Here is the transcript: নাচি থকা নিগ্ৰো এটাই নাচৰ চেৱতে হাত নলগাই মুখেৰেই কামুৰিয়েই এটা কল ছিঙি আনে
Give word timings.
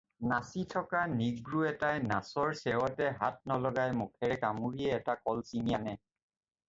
নাচি 0.29 0.61
থকা 0.75 1.01
নিগ্ৰো 1.17 1.59
এটাই 1.71 2.01
নাচৰ 2.13 2.49
চেৱতে 2.61 3.09
হাত 3.19 3.51
নলগাই 3.53 3.93
মুখেৰেই 4.01 4.41
কামুৰিয়েই 4.45 4.99
এটা 4.99 5.19
কল 5.29 5.45
ছিঙি 5.51 5.79
আনে 5.81 5.99